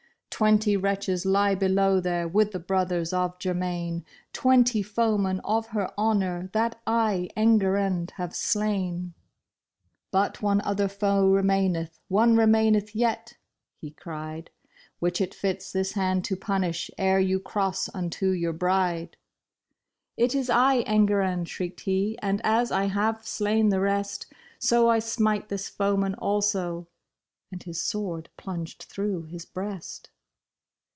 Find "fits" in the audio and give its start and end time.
15.35-15.71